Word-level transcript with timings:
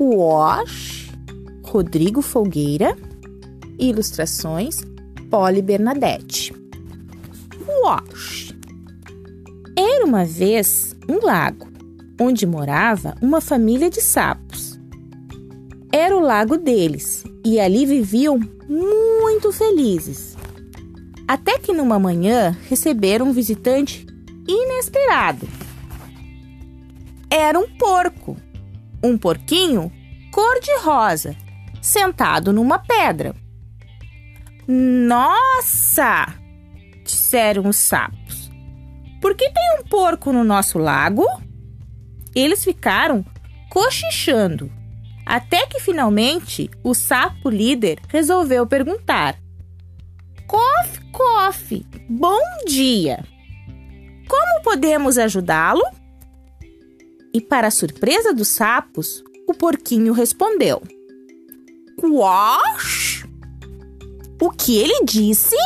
Wash, 0.00 1.10
Rodrigo 1.64 2.22
Folgueira. 2.22 2.96
Ilustrações 3.80 4.78
Polly 5.28 5.60
Bernadette. 5.60 6.54
Wash. 7.82 8.54
Era 9.76 10.04
uma 10.04 10.24
vez 10.24 10.94
um 11.08 11.24
lago 11.24 11.66
onde 12.20 12.46
morava 12.46 13.16
uma 13.20 13.40
família 13.40 13.90
de 13.90 14.00
sapos. 14.00 14.78
Era 15.92 16.16
o 16.16 16.20
lago 16.20 16.56
deles 16.56 17.24
e 17.44 17.58
ali 17.58 17.84
viviam 17.84 18.38
muito 18.68 19.50
felizes. 19.50 20.36
Até 21.26 21.58
que 21.58 21.72
numa 21.72 21.98
manhã 21.98 22.56
receberam 22.68 23.28
um 23.28 23.32
visitante 23.32 24.06
inesperado. 24.46 25.46
Era 27.28 27.58
um 27.58 27.68
porco, 27.76 28.36
um 29.02 29.16
porquinho 29.16 29.92
cor-de-rosa, 30.32 31.36
sentado 31.80 32.52
numa 32.52 32.78
pedra. 32.78 33.34
Nossa! 34.66 36.34
disseram 37.08 37.66
os 37.68 37.76
sapos. 37.76 38.50
Por 39.20 39.34
que 39.34 39.50
tem 39.50 39.80
um 39.80 39.84
porco 39.84 40.32
no 40.32 40.44
nosso 40.44 40.78
lago? 40.78 41.24
Eles 42.34 42.62
ficaram 42.62 43.24
cochichando, 43.70 44.70
até 45.24 45.66
que 45.66 45.80
finalmente 45.80 46.70
o 46.84 46.94
sapo 46.94 47.48
líder 47.48 47.98
resolveu 48.08 48.66
perguntar: 48.66 49.36
Cof, 50.46 51.00
cof, 51.10 51.86
bom 52.08 52.40
dia! 52.66 53.24
Como 54.28 54.62
podemos 54.62 55.16
ajudá-lo? 55.16 55.82
E, 57.32 57.40
para 57.40 57.70
surpresa 57.70 58.32
dos 58.32 58.48
sapos, 58.48 59.22
o 59.46 59.54
porquinho 59.54 60.12
respondeu: 60.12 60.82
Quash? 61.98 63.26
O 64.40 64.50
que 64.50 64.78
ele 64.78 65.04
disse? 65.04 65.56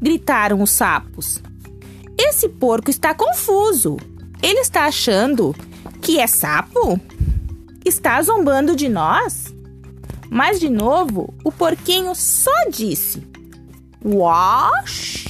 Gritaram 0.00 0.62
os 0.62 0.70
sapos. 0.70 1.42
Esse 2.16 2.48
porco 2.48 2.90
está 2.90 3.14
confuso. 3.14 3.96
Ele 4.42 4.60
está 4.60 4.84
achando 4.84 5.54
que 6.00 6.20
é 6.20 6.26
sapo? 6.26 7.00
Está 7.84 8.20
zombando 8.22 8.76
de 8.76 8.88
nós? 8.88 9.54
Mas 10.30 10.60
de 10.60 10.68
novo, 10.68 11.32
o 11.42 11.50
porquinho 11.50 12.14
só 12.14 12.50
disse: 12.70 13.26
Wash? 14.04 15.23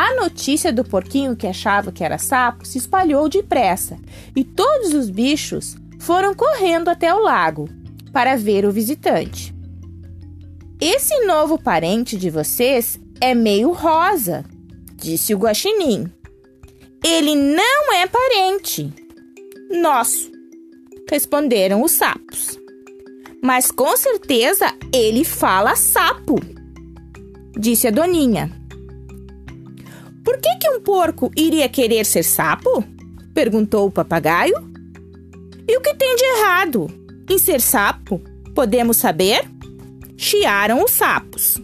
A 0.00 0.14
notícia 0.14 0.72
do 0.72 0.82
porquinho 0.82 1.36
que 1.36 1.46
achava 1.46 1.92
que 1.92 2.02
era 2.02 2.16
sapo 2.16 2.66
se 2.66 2.78
espalhou 2.78 3.28
depressa 3.28 3.98
e 4.34 4.42
todos 4.42 4.94
os 4.94 5.10
bichos 5.10 5.76
foram 5.98 6.34
correndo 6.34 6.88
até 6.88 7.14
o 7.14 7.18
lago 7.18 7.68
para 8.10 8.34
ver 8.34 8.64
o 8.64 8.72
visitante. 8.72 9.54
Esse 10.80 11.26
novo 11.26 11.62
parente 11.62 12.16
de 12.16 12.30
vocês 12.30 12.98
é 13.20 13.34
meio 13.34 13.72
rosa, 13.72 14.42
disse 14.94 15.34
o 15.34 15.38
guaxinim. 15.38 16.10
Ele 17.04 17.34
não 17.34 17.92
é 17.92 18.06
parente. 18.06 18.90
Nosso, 19.82 20.32
responderam 21.10 21.82
os 21.82 21.92
sapos. 21.92 22.58
Mas 23.42 23.70
com 23.70 23.94
certeza 23.98 24.74
ele 24.94 25.24
fala 25.24 25.76
sapo, 25.76 26.36
disse 27.54 27.86
a 27.86 27.90
doninha. 27.90 28.59
Um 30.70 30.80
porco 30.80 31.32
iria 31.36 31.68
querer 31.68 32.06
ser 32.06 32.22
sapo? 32.22 32.84
perguntou 33.34 33.88
o 33.88 33.90
papagaio. 33.90 34.54
E 35.66 35.76
o 35.76 35.80
que 35.80 35.94
tem 35.94 36.14
de 36.14 36.24
errado 36.24 36.86
em 37.28 37.38
ser 37.38 37.60
sapo? 37.60 38.20
Podemos 38.54 38.96
saber? 38.96 39.44
chiaram 40.16 40.84
os 40.84 40.92
sapos. 40.92 41.60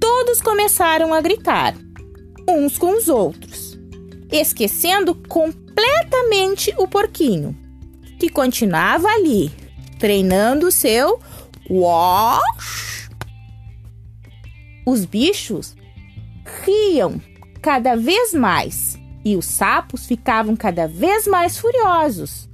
Todos 0.00 0.40
começaram 0.40 1.12
a 1.12 1.20
gritar, 1.20 1.74
uns 2.48 2.78
com 2.78 2.96
os 2.96 3.08
outros, 3.08 3.78
esquecendo 4.32 5.14
completamente 5.14 6.74
o 6.78 6.88
porquinho, 6.88 7.54
que 8.18 8.30
continuava 8.30 9.08
ali, 9.08 9.52
treinando 9.98 10.72
seu 10.72 11.20
wash. 11.68 13.10
Os 14.86 15.04
bichos 15.04 15.76
riam 16.64 17.20
cada 17.60 17.96
vez 17.96 18.34
mais 18.34 18.98
e 19.24 19.36
os 19.36 19.46
sapos 19.46 20.06
ficavam 20.06 20.56
cada 20.56 20.86
vez 20.88 21.26
mais 21.26 21.58
furiosos. 21.58 22.48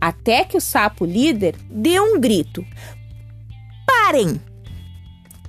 Até 0.00 0.44
que 0.44 0.56
o 0.56 0.60
sapo 0.60 1.04
líder 1.04 1.56
deu 1.70 2.02
um 2.14 2.20
grito: 2.20 2.64
Parem! 3.86 4.40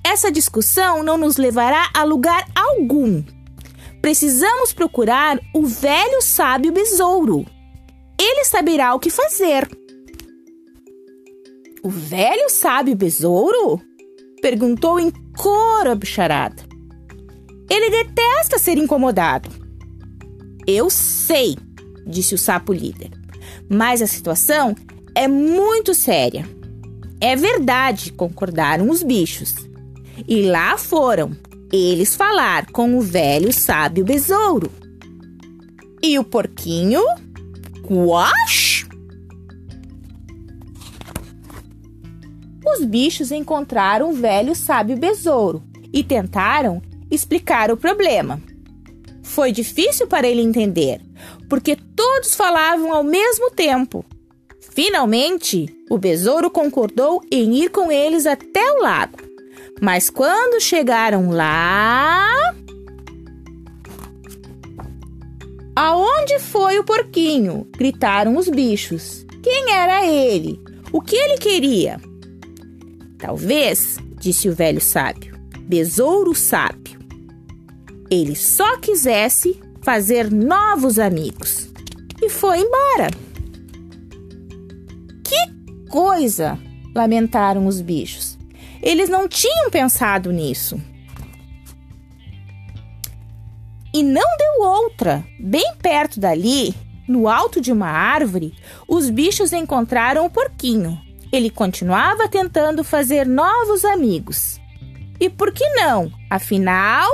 Essa 0.03 0.31
discussão 0.31 1.03
não 1.03 1.17
nos 1.17 1.37
levará 1.37 1.89
a 1.93 2.03
lugar 2.03 2.45
algum. 2.55 3.23
Precisamos 4.01 4.73
procurar 4.73 5.39
o 5.53 5.65
velho 5.65 6.21
sábio 6.21 6.71
besouro. 6.71 7.45
Ele 8.19 8.43
saberá 8.45 8.93
o 8.93 8.99
que 8.99 9.09
fazer. 9.09 9.69
O 11.83 11.89
velho 11.89 12.49
sábio 12.49 12.95
besouro? 12.95 13.79
Perguntou 14.41 14.99
em 14.99 15.11
coro 15.37 15.91
a 15.91 15.95
bicharada. 15.95 16.70
Ele 17.71 17.89
detesta 17.89 18.59
ser 18.59 18.77
incomodado. 18.77 19.49
Eu 20.67 20.89
sei, 20.89 21.55
disse 22.05 22.35
o 22.35 22.37
sapo 22.37 22.73
líder, 22.73 23.11
mas 23.69 24.01
a 24.01 24.07
situação 24.07 24.75
é 25.15 25.25
muito 25.25 25.93
séria. 25.93 26.45
É 27.21 27.33
verdade, 27.33 28.11
concordaram 28.11 28.89
os 28.89 29.01
bichos. 29.01 29.55
E 30.27 30.41
lá 30.41 30.77
foram 30.77 31.31
eles 31.71 32.13
falar 32.13 32.69
com 32.71 32.97
o 32.97 33.01
velho 33.01 33.53
sábio 33.53 34.03
besouro. 34.03 34.69
E 36.03 36.19
o 36.19 36.25
porquinho? 36.25 37.01
Quash! 37.87 38.85
Os 42.65 42.83
bichos 42.83 43.31
encontraram 43.31 44.09
o 44.09 44.13
velho 44.13 44.53
sábio 44.53 44.97
besouro 44.97 45.63
e 45.93 46.03
tentaram 46.03 46.81
explicar 47.11 47.71
o 47.71 47.77
problema. 47.77 48.41
Foi 49.21 49.51
difícil 49.51 50.07
para 50.07 50.27
ele 50.27 50.41
entender, 50.41 50.99
porque 51.47 51.75
todos 51.75 52.33
falavam 52.33 52.93
ao 52.93 53.03
mesmo 53.03 53.51
tempo 53.51 54.05
Finalmente, 54.73 55.65
o 55.89 55.97
besouro 55.97 56.49
concordou 56.49 57.21
em 57.29 57.55
ir 57.55 57.69
com 57.69 57.91
eles 57.91 58.25
até 58.25 58.71
o 58.71 58.81
lago. 58.81 59.17
Mas 59.81 60.09
quando 60.09 60.61
chegaram 60.61 61.29
lá. 61.29 62.25
Aonde 65.75 66.39
foi 66.39 66.79
o 66.79 66.85
porquinho? 66.85 67.67
gritaram 67.77 68.37
os 68.37 68.47
bichos. 68.47 69.25
Quem 69.43 69.73
era 69.73 70.05
ele? 70.07 70.57
O 70.91 71.01
que 71.01 71.17
ele 71.17 71.37
queria? 71.37 71.99
Talvez, 73.17 73.97
disse 74.19 74.47
o 74.47 74.55
velho 74.55 74.81
sábio, 74.81 75.37
besouro 75.59 76.33
sábio, 76.33 76.99
ele 78.11 78.35
só 78.35 78.77
quisesse 78.77 79.59
fazer 79.81 80.29
novos 80.29 80.99
amigos 80.99 81.71
e 82.21 82.29
foi 82.29 82.59
embora 82.59 83.09
coisa! 85.91 86.57
lamentaram 86.95 87.67
os 87.67 87.79
bichos. 87.81 88.37
Eles 88.81 89.09
não 89.09 89.27
tinham 89.27 89.69
pensado 89.69 90.31
nisso. 90.31 90.81
E 93.93 94.01
não 94.01 94.23
deu 94.37 94.65
outra. 94.65 95.23
Bem 95.39 95.75
perto 95.81 96.19
dali, 96.19 96.73
no 97.07 97.27
alto 97.27 97.61
de 97.61 97.71
uma 97.71 97.89
árvore, 97.89 98.53
os 98.87 99.09
bichos 99.09 99.53
encontraram 99.53 100.25
o 100.25 100.29
porquinho. 100.29 100.99
Ele 101.31 101.49
continuava 101.49 102.27
tentando 102.27 102.83
fazer 102.83 103.25
novos 103.25 103.85
amigos. 103.85 104.59
E 105.19 105.29
por 105.29 105.53
que 105.53 105.67
não? 105.75 106.11
Afinal, 106.29 107.09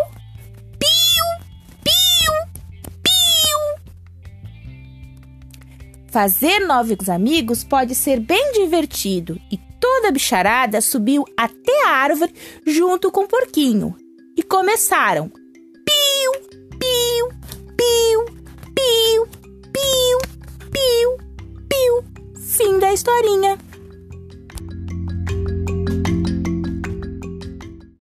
Fazer 6.17 6.61
novos 6.61 7.09
amigos 7.09 7.63
pode 7.63 7.93
ser 7.93 8.19
bem 8.19 8.51
divertido 8.53 9.39
e 9.51 9.57
toda 9.79 10.07
a 10.07 10.11
bicharada 10.11 10.81
subiu 10.81 11.23
até 11.37 11.85
a 11.85 11.91
árvore 11.91 12.33
junto 12.65 13.11
com 13.11 13.25
o 13.25 13.27
porquinho 13.27 13.95
e 14.35 14.41
começaram 14.41 15.29
piu, 15.29 16.31
piu, 16.79 17.27
piu, 17.77 18.25
piu, 18.73 19.27
piu, 19.71 20.19
piu, 20.71 21.17
piu. 21.69 22.03
Fim 22.41 22.79
da 22.79 22.91
historinha. 22.91 23.66